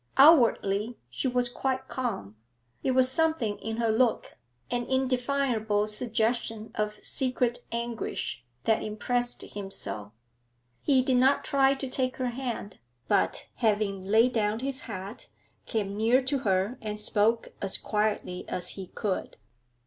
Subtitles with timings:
[0.17, 2.35] Outwardly she was quite calm;
[2.83, 4.35] it was something in her look,
[4.71, 10.11] an indefinable suggestion of secret anguish, that impressed him so.
[10.81, 15.27] He did not try to take her hand, but, having laid down his hat,
[15.67, 19.37] came near to her and spoke as quietly as he could.